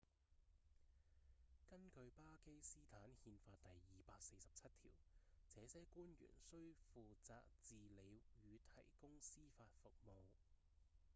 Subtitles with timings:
[1.69, 3.69] 根據巴基斯坦憲法第
[4.11, 4.91] 247條
[5.53, 10.09] 這些官員需負責治理與提供司法服務